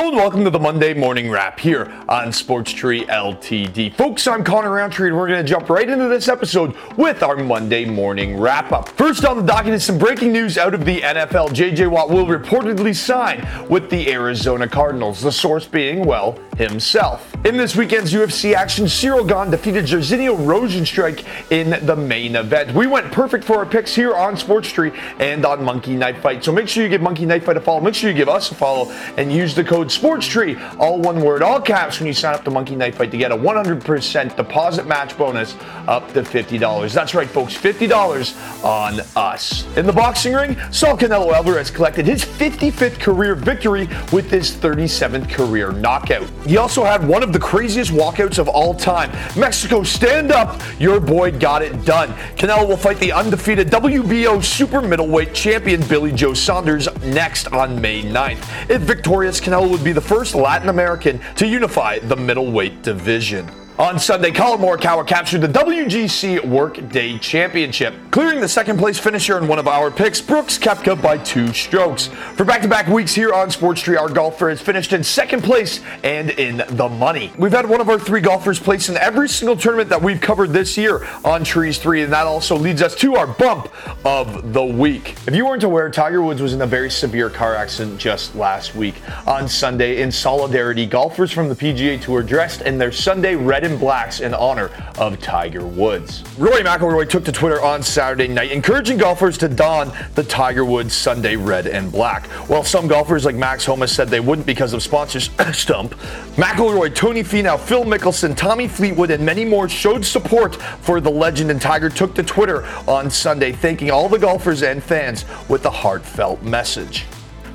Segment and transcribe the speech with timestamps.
[0.00, 3.92] Hello and welcome to the Monday Morning Wrap here on Sports Tree LTD.
[3.92, 7.36] Folks, I'm Connor Roundtree and we're going to jump right into this episode with our
[7.36, 8.88] Monday Morning Wrap Up.
[8.88, 11.50] First on the docket is some breaking news out of the NFL.
[11.50, 17.34] JJ Watt will reportedly sign with the Arizona Cardinals, the source being, well, himself.
[17.44, 22.74] In this weekend's UFC action, Cyril Gane defeated Jairzinho Rozenstruik in the main event.
[22.74, 26.42] We went perfect for our picks here on Sports Tree and on Monkey Knife Fight.
[26.42, 27.80] So make sure you give Monkey Knife Fight a follow.
[27.80, 31.20] Make sure you give us a follow and use the code code SPORTSTREE, all one
[31.20, 34.36] word, all caps, when you sign up to Monkey Knife Fight to get a 100%
[34.36, 35.56] deposit match bonus
[35.88, 36.92] up to $50.
[36.92, 39.64] That's right, folks, $50 on us.
[39.76, 45.30] In the boxing ring, Saul Canelo Alvarez collected his 55th career victory with his 37th
[45.30, 46.28] career knockout.
[46.46, 49.10] He also had one of the craziest walkouts of all time.
[49.38, 52.10] Mexico, stand up, your boy got it done.
[52.36, 58.02] Canelo will fight the undefeated WBO super middleweight champion Billy Joe Saunders next on May
[58.02, 58.70] 9th.
[58.70, 63.48] If victorious, Canelo would be the first Latin American to unify the middleweight division.
[63.80, 69.48] On Sunday, Collin Morikawa captured the WGC Workday Championship, clearing the second place finisher in
[69.48, 72.08] one of our picks, Brooks Koepka, by two strokes.
[72.34, 76.28] For back-to-back weeks here on Sports Tree, our golfer has finished in second place and
[76.28, 77.32] in the money.
[77.38, 80.50] We've had one of our three golfers place in every single tournament that we've covered
[80.50, 83.72] this year on Trees 3, and that also leads us to our bump
[84.04, 85.12] of the week.
[85.26, 88.74] If you weren't aware, Tiger Woods was in a very severe car accident just last
[88.74, 88.96] week.
[89.26, 93.69] On Sunday, in solidarity, golfers from the PGA Tour dressed in their Sunday red and
[93.78, 96.24] blacks in honor of Tiger Woods.
[96.38, 100.94] Rory McIlroy took to Twitter on Saturday night, encouraging golfers to don the Tiger Woods
[100.94, 102.26] Sunday red and black.
[102.48, 105.94] While some golfers like Max Homa said they wouldn't because of sponsors stump,
[106.36, 111.50] McIlroy, Tony Finau, Phil Mickelson, Tommy Fleetwood, and many more showed support for the legend,
[111.50, 115.70] and Tiger took to Twitter on Sunday, thanking all the golfers and fans with a
[115.70, 117.06] heartfelt message.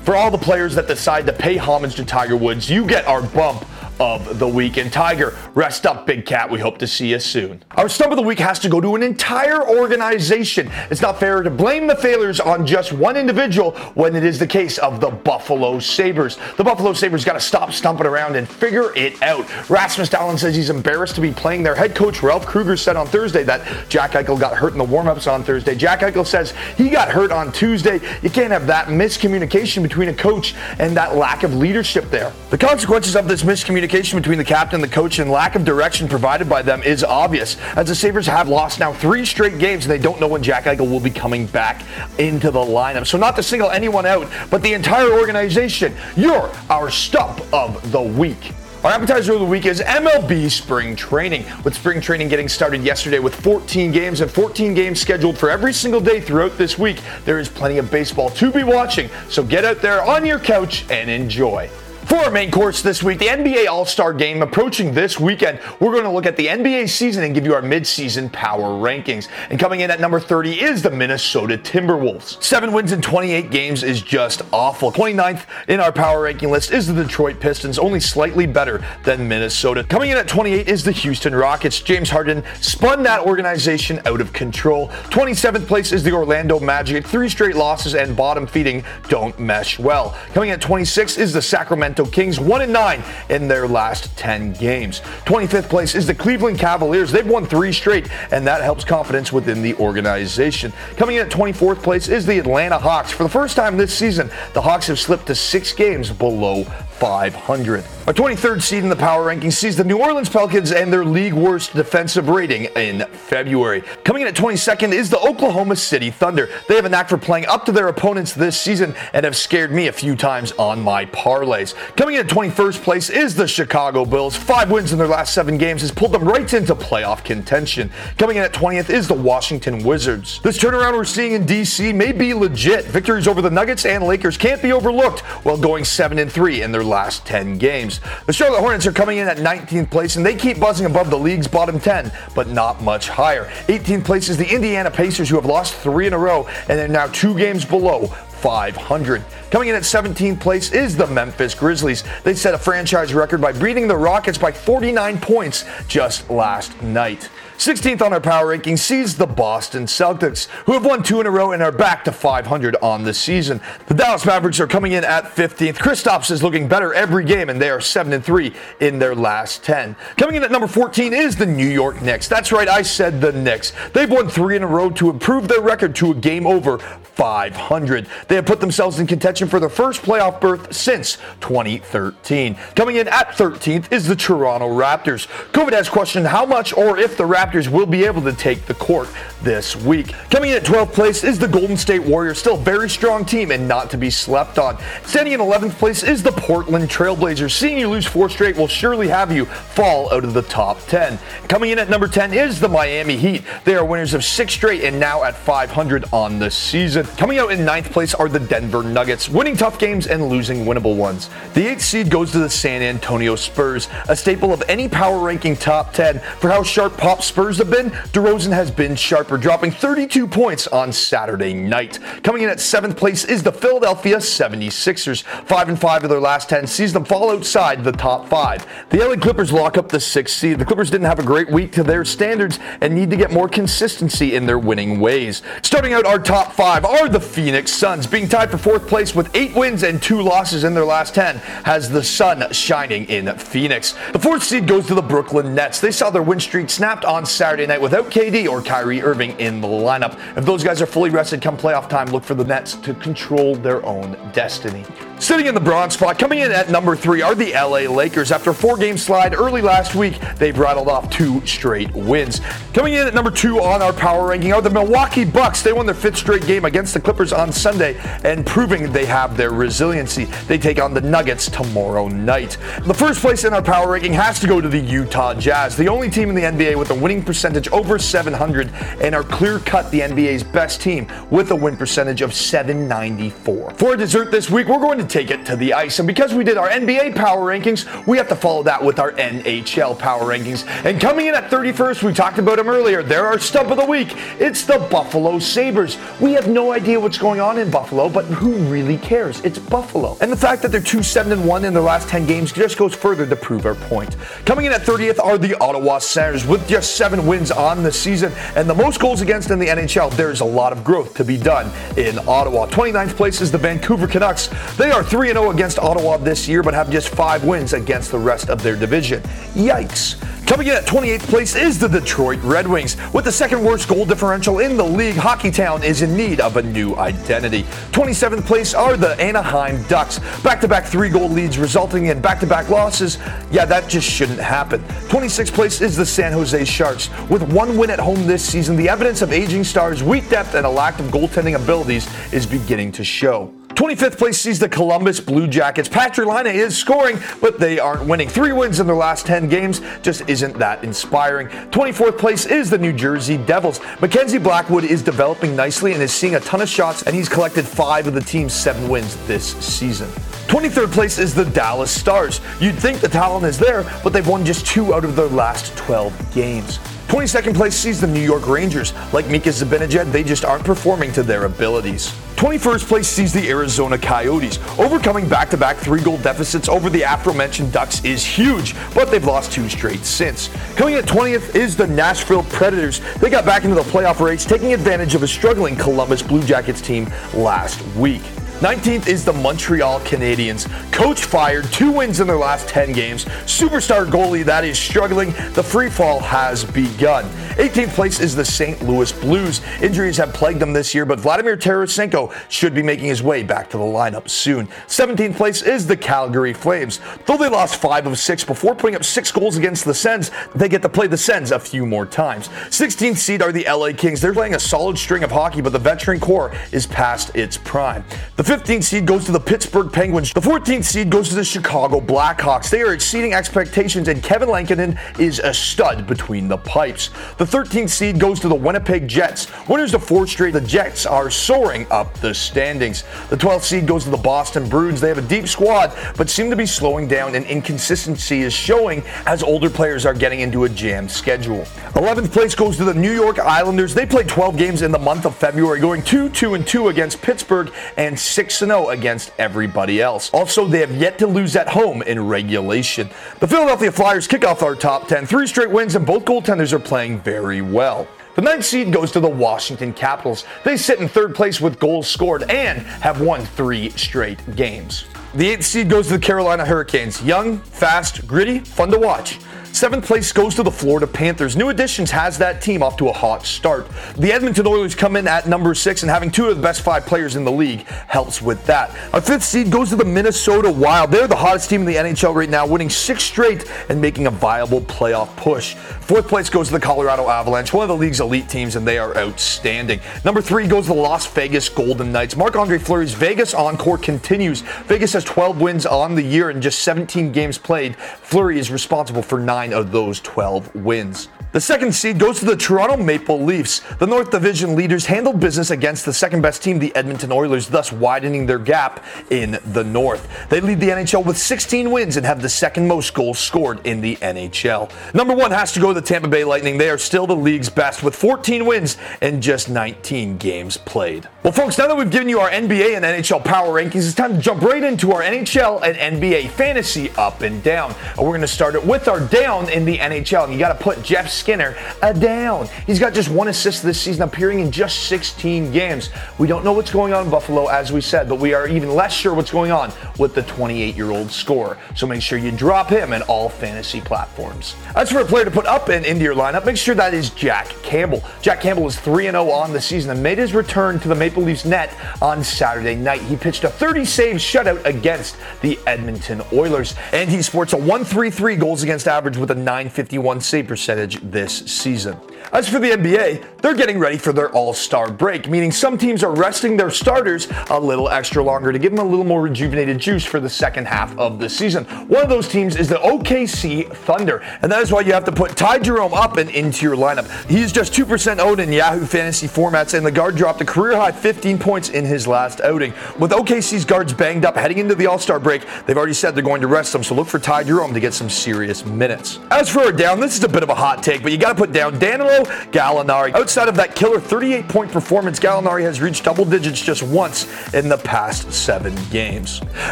[0.06, 3.22] For all the players that decide to pay homage to Tiger Woods, you get our
[3.22, 3.64] bump
[3.98, 4.76] of the week.
[4.76, 6.50] And Tiger, rest up, Big Cat.
[6.50, 7.62] We hope to see you soon.
[7.72, 10.70] Our stump of the week has to go to an entire organization.
[10.90, 14.46] It's not fair to blame the failures on just one individual when it is the
[14.46, 16.38] case of the Buffalo Sabres.
[16.56, 19.48] The Buffalo Sabres got to stop stumping around and figure it out.
[19.70, 21.62] Rasmus Dahlin says he's embarrassed to be playing.
[21.62, 24.84] Their head coach, Ralph Krueger, said on Thursday that Jack Eichel got hurt in the
[24.84, 25.74] warmups on Thursday.
[25.74, 28.00] Jack Eichel says he got hurt on Tuesday.
[28.22, 32.32] You can't have that miscommunication between a coach and that lack of leadership there.
[32.50, 36.08] The consequences of this miscommunication communication between the captain, the coach, and lack of direction
[36.08, 39.92] provided by them is obvious, as the Sabres have lost now three straight games and
[39.92, 41.84] they don't know when Jack Eichel will be coming back
[42.18, 43.06] into the lineup.
[43.06, 48.02] So, not to single anyone out, but the entire organization, you're our stump of the
[48.02, 48.52] week.
[48.82, 51.44] Our appetizer of the week is MLB spring training.
[51.62, 55.72] With spring training getting started yesterday with 14 games and 14 games scheduled for every
[55.72, 59.08] single day throughout this week, there is plenty of baseball to be watching.
[59.28, 61.70] So get out there on your couch and enjoy.
[62.06, 65.90] For our main course this week, the NBA All Star game approaching this weekend, we're
[65.90, 69.26] going to look at the NBA season and give you our midseason power rankings.
[69.50, 72.40] And coming in at number 30 is the Minnesota Timberwolves.
[72.40, 74.92] Seven wins in 28 games is just awful.
[74.92, 79.82] 29th in our power ranking list is the Detroit Pistons, only slightly better than Minnesota.
[79.82, 81.80] Coming in at 28 is the Houston Rockets.
[81.80, 84.90] James Harden spun that organization out of control.
[85.10, 87.04] 27th place is the Orlando Magic.
[87.04, 90.16] Three straight losses and bottom feeding don't mesh well.
[90.34, 94.16] Coming in at 26 is the Sacramento Sacramento Kings, 1 and 9 in their last
[94.18, 95.00] 10 games.
[95.24, 97.10] 25th place is the Cleveland Cavaliers.
[97.10, 100.74] They've won three straight, and that helps confidence within the organization.
[100.96, 103.12] Coming in at 24th place is the Atlanta Hawks.
[103.12, 106.64] For the first time this season, the Hawks have slipped to six games below
[106.98, 107.84] 500.
[108.06, 111.32] Our 23rd seed in the power rankings sees the New Orleans Pelicans and their league
[111.32, 113.82] worst defensive rating in February.
[114.04, 116.48] Coming in at 22nd is the Oklahoma City Thunder.
[116.68, 119.72] They have a knack for playing up to their opponents this season and have scared
[119.72, 121.74] me a few times on my parlays.
[121.96, 124.36] Coming in at 21st place is the Chicago Bulls.
[124.36, 127.90] Five wins in their last seven games has pulled them right into playoff contention.
[128.18, 130.40] Coming in at 20th is the Washington Wizards.
[130.42, 132.84] This turnaround we're seeing in DC may be legit.
[132.84, 136.70] Victories over the Nuggets and Lakers can't be overlooked while going 7 and 3 in
[136.70, 138.00] their last 10 games.
[138.26, 141.18] The Charlotte Hornets are coming in at 19th place and they keep buzzing above the
[141.18, 143.44] league's bottom 10, but not much higher.
[143.66, 146.88] 18th place is the Indiana Pacers, who have lost three in a row and they're
[146.88, 149.24] now two games below 500.
[149.50, 152.04] Coming in at 17th place is the Memphis Grizzlies.
[152.22, 157.28] They set a franchise record by beating the Rockets by 49 points just last night.
[157.58, 161.30] 16th on our power ranking sees the Boston Celtics, who have won two in a
[161.30, 163.60] row and are back to 500 on the season.
[163.86, 165.76] The Dallas Mavericks are coming in at 15th.
[165.76, 169.64] Kristaps is looking better every game, and they are 7 and 3 in their last
[169.64, 169.96] 10.
[170.18, 172.28] Coming in at number 14 is the New York Knicks.
[172.28, 173.72] That's right, I said the Knicks.
[173.94, 178.06] They've won three in a row to improve their record to a game over 500.
[178.28, 182.56] They have put themselves in contention for their first playoff berth since 2013.
[182.74, 185.26] Coming in at 13th is the Toronto Raptors.
[185.52, 188.74] COVID has questioned how much or if the Raptors will be able to take the
[188.74, 189.08] court
[189.42, 190.12] this week.
[190.30, 193.52] Coming in at 12th place is the Golden State Warriors, still a very strong team
[193.52, 194.76] and not to be slept on.
[195.04, 197.52] Standing in 11th place is the Portland Trailblazers.
[197.52, 201.18] Seeing you lose four straight will surely have you fall out of the top 10.
[201.48, 203.44] Coming in at number 10 is the Miami Heat.
[203.64, 207.06] They are winners of six straight and now at 500 on the season.
[207.16, 210.96] Coming out in ninth place are the Denver Nuggets, winning tough games and losing winnable
[210.96, 211.30] ones.
[211.54, 215.56] The eighth seed goes to the San Antonio Spurs, a staple of any power ranking
[215.56, 216.18] top 10.
[216.40, 220.90] For how sharp pop Spurs have been, DeRozan has been sharper, dropping 32 points on
[220.90, 221.98] Saturday night.
[222.22, 225.22] Coming in at seventh place is the Philadelphia 76ers.
[225.22, 228.88] 5 and 5 of their last 10 sees them fall outside the top 5.
[228.88, 230.58] The LA Clippers lock up the sixth seed.
[230.58, 233.48] The Clippers didn't have a great week to their standards and need to get more
[233.48, 235.42] consistency in their winning ways.
[235.62, 239.34] Starting out our top 5 are the Phoenix Suns, being tied for fourth place with
[239.36, 243.94] 8 wins and 2 losses in their last 10, has the sun shining in Phoenix.
[244.12, 245.80] The fourth seed goes to the Brooklyn Nets.
[245.80, 249.68] They saw their win streak snapped Saturday night without KD or Kyrie Irving in the
[249.68, 250.18] lineup.
[250.36, 253.54] If those guys are fully rested come playoff time, look for the Nets to control
[253.56, 254.84] their own destiny.
[255.18, 258.30] Sitting in the bronze spot, coming in at number three, are the LA Lakers.
[258.30, 262.42] After a four game slide early last week, they've rattled off two straight wins.
[262.74, 265.62] Coming in at number two on our power ranking are the Milwaukee Bucks.
[265.62, 269.38] They won their fifth straight game against the Clippers on Sunday and proving they have
[269.38, 270.26] their resiliency.
[270.48, 272.58] They take on the Nuggets tomorrow night.
[272.82, 275.88] The first place in our power ranking has to go to the Utah Jazz, the
[275.88, 279.90] only team in the NBA with a winning percentage over 700 and are clear cut
[279.90, 283.70] the NBA's best team with a win percentage of 794.
[283.70, 285.98] For dessert this week, we're going to take it to the ice.
[285.98, 289.12] And because we did our NBA power rankings, we have to follow that with our
[289.12, 290.66] NHL power rankings.
[290.84, 293.02] And coming in at 31st, we talked about them earlier.
[293.02, 294.14] They're our stub of the week.
[294.38, 295.98] It's the Buffalo Sabres.
[296.20, 299.40] We have no idea what's going on in Buffalo, but who really cares?
[299.40, 300.16] It's Buffalo.
[300.20, 302.76] And the fact that they're 2 7 and 1 in their last 10 games just
[302.76, 304.16] goes further to prove our point.
[304.44, 308.32] Coming in at 30th are the Ottawa Senators with just seven wins on the season
[308.54, 310.14] and the most goals against in the NHL.
[310.16, 312.66] There's a lot of growth to be done in Ottawa.
[312.66, 314.48] 29th place is the Vancouver Canucks.
[314.76, 318.18] They are 3 0 against Ottawa this year, but have just five wins against the
[318.18, 319.20] rest of their division.
[319.52, 320.18] Yikes.
[320.46, 322.96] Coming in at 28th place is the Detroit Red Wings.
[323.12, 326.62] With the second worst goal differential in the league, Hockeytown is in need of a
[326.62, 327.64] new identity.
[327.92, 330.18] 27th place are the Anaheim Ducks.
[330.42, 333.18] Back to back three goal leads resulting in back to back losses.
[333.50, 334.80] Yeah, that just shouldn't happen.
[335.08, 337.10] 26th place is the San Jose Sharks.
[337.28, 340.64] With one win at home this season, the evidence of aging stars, weak depth, and
[340.64, 343.52] a lack of goaltending abilities is beginning to show.
[343.76, 345.86] 25th place sees the Columbus Blue Jackets.
[345.86, 348.26] Patrik Laine is scoring, but they aren't winning.
[348.26, 351.48] Three wins in their last 10 games just isn't that inspiring.
[351.48, 353.80] 24th place is the New Jersey Devils.
[354.00, 357.66] Mackenzie Blackwood is developing nicely and is seeing a ton of shots, and he's collected
[357.66, 360.08] five of the team's seven wins this season.
[360.48, 362.40] 23rd place is the Dallas Stars.
[362.58, 365.76] You'd think the talent is there, but they've won just two out of their last
[365.76, 366.78] 12 games.
[367.08, 368.92] 22nd place sees the New York Rangers.
[369.12, 372.08] Like Mika Zibanejad, they just aren't performing to their abilities.
[372.34, 374.58] 21st place sees the Arizona Coyotes.
[374.78, 379.24] Overcoming back to back three goal deficits over the aforementioned Ducks is huge, but they've
[379.24, 380.48] lost two straight since.
[380.74, 383.00] Coming at 20th is the Nashville Predators.
[383.20, 386.80] They got back into the playoff race, taking advantage of a struggling Columbus Blue Jackets
[386.80, 388.22] team last week.
[388.60, 390.66] 19th is the Montreal Canadiens.
[390.90, 393.26] Coach fired, two wins in their last 10 games.
[393.44, 395.32] Superstar goalie that is struggling.
[395.52, 397.26] The free fall has begun.
[397.56, 398.80] 18th place is the St.
[398.82, 399.60] Louis Blues.
[399.82, 403.68] Injuries have plagued them this year, but Vladimir Tarasenko should be making his way back
[403.70, 404.68] to the lineup soon.
[404.86, 407.00] 17th place is the Calgary Flames.
[407.26, 410.70] Though they lost five of six before putting up six goals against the Sens, they
[410.70, 412.48] get to play the Sens a few more times.
[412.48, 414.22] 16th seed are the LA Kings.
[414.22, 418.02] They're playing a solid string of hockey, but the veteran core is past its prime.
[418.36, 420.32] The 15th seed goes to the Pittsburgh Penguins.
[420.32, 422.70] The 14th seed goes to the Chicago Blackhawks.
[422.70, 427.10] They are exceeding expectations, and Kevin Lankinen is a stud between the pipes.
[427.38, 429.48] The 13th seed goes to the Winnipeg Jets.
[429.68, 433.02] Winners of four straight, the Jets are soaring up the standings.
[433.30, 435.00] The 12th seed goes to the Boston Bruins.
[435.00, 439.02] They have a deep squad, but seem to be slowing down, and inconsistency is showing
[439.26, 441.64] as older players are getting into a jam schedule.
[441.94, 443.92] 11th place goes to the New York Islanders.
[443.92, 447.20] They played 12 games in the month of February, going 2 2 and 2 against
[447.20, 450.28] Pittsburgh and 6 0 against everybody else.
[450.34, 453.08] Also, they have yet to lose at home in regulation.
[453.40, 456.78] The Philadelphia Flyers kick off our top 10, three straight wins, and both goaltenders are
[456.78, 458.06] playing very well.
[458.34, 460.44] The ninth seed goes to the Washington Capitals.
[460.64, 465.06] They sit in third place with goals scored and have won three straight games.
[465.34, 467.22] The eighth seed goes to the Carolina Hurricanes.
[467.22, 469.38] Young, fast, gritty, fun to watch.
[469.76, 471.54] Seventh place goes to the Florida Panthers.
[471.54, 473.86] New additions has that team off to a hot start.
[474.16, 477.04] The Edmonton Oilers come in at number six, and having two of the best five
[477.04, 478.88] players in the league helps with that.
[479.12, 481.10] Our fifth seed goes to the Minnesota Wild.
[481.10, 484.30] They're the hottest team in the NHL right now, winning six straight and making a
[484.30, 485.74] viable playoff push.
[485.74, 488.96] Fourth place goes to the Colorado Avalanche, one of the league's elite teams, and they
[488.96, 490.00] are outstanding.
[490.24, 492.34] Number three goes to the Las Vegas Golden Knights.
[492.34, 494.62] Marc Andre Fleury's Vegas encore continues.
[494.86, 497.94] Vegas has 12 wins on the year and just 17 games played.
[497.96, 501.28] Fleury is responsible for nine nine of those 12 wins.
[501.56, 503.80] The second seed goes to the Toronto Maple Leafs.
[503.94, 507.90] The North Division leaders handled business against the second best team, the Edmonton Oilers, thus
[507.90, 510.28] widening their gap in the North.
[510.50, 514.02] They lead the NHL with 16 wins and have the second most goals scored in
[514.02, 514.92] the NHL.
[515.14, 516.76] Number one has to go to the Tampa Bay Lightning.
[516.76, 521.26] They are still the league's best with 14 wins and just 19 games played.
[521.42, 524.34] Well, folks, now that we've given you our NBA and NHL power rankings, it's time
[524.34, 527.94] to jump right into our NHL and NBA fantasy up and down.
[528.10, 530.44] And we're going to start it with our down in the NHL.
[530.44, 532.66] And you got to put Jeff Skinner a down.
[532.88, 536.10] He's got just one assist this season, appearing in just 16 games.
[536.38, 538.96] We don't know what's going on in Buffalo, as we said, but we are even
[538.96, 541.78] less sure what's going on with the 28 year old scorer.
[541.94, 544.74] So make sure you drop him in all fantasy platforms.
[544.96, 547.30] As for a player to put up and into your lineup, make sure that is
[547.30, 548.24] Jack Campbell.
[548.42, 551.44] Jack Campbell is 3 0 on the season and made his return to the Maple
[551.44, 553.22] Leafs net on Saturday night.
[553.22, 558.56] He pitched a 30 save shutout against the Edmonton Oilers, and he sports a 133
[558.56, 562.18] goals against average with a 951 save percentage this season.
[562.56, 566.24] As for the NBA, they're getting ready for their All Star break, meaning some teams
[566.24, 569.98] are resting their starters a little extra longer to give them a little more rejuvenated
[569.98, 571.84] juice for the second half of the season.
[572.08, 575.32] One of those teams is the OKC Thunder, and that is why you have to
[575.32, 577.30] put Ty Jerome up and into your lineup.
[577.46, 581.12] He's just 2% owned in Yahoo fantasy formats, and the guard dropped a career high
[581.12, 582.94] 15 points in his last outing.
[583.18, 586.42] With OKC's guards banged up heading into the All Star break, they've already said they're
[586.42, 589.40] going to rest them, so look for Ty Jerome to get some serious minutes.
[589.50, 591.50] As for a down, this is a bit of a hot take, but you got
[591.50, 593.34] to put down Danilo Gallinari.
[593.34, 597.88] Outside of that killer 38 point performance, Gallinari has reached double digits just once in
[597.88, 599.60] the past seven games.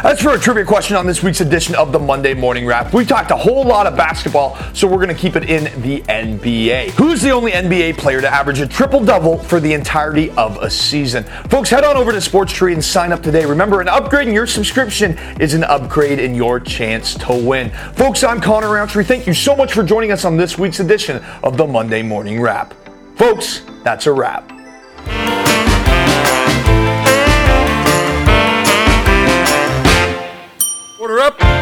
[0.03, 3.05] As for a trivia question on this week's edition of the Monday Morning Wrap, we
[3.05, 6.91] talked a whole lot of basketball, so we're going to keep it in the NBA.
[6.91, 10.69] Who's the only NBA player to average a triple double for the entirety of a
[10.69, 11.23] season?
[11.49, 13.45] Folks, head on over to Sports Tree and sign up today.
[13.45, 17.69] Remember, an upgrade in your subscription is an upgrade in your chance to win.
[17.93, 19.03] Folks, I'm Connor Roundtree.
[19.03, 22.34] Thank you so much for joining us on this week's edition of the Monday Morning
[22.39, 22.73] Wrap.
[23.17, 24.51] Folks, that's a wrap.
[30.99, 31.54] Order up.